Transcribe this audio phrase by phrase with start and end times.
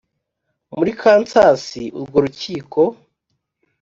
[0.77, 1.63] muri Kansas
[1.97, 2.81] Urwo rukiko